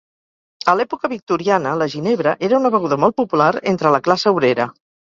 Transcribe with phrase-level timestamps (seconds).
[0.71, 4.73] A l'època victoriana la ginebra era una beguda molt popular entre la classe obrera.